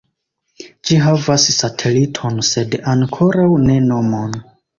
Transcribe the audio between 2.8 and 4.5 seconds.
ankoraŭ ne nomon.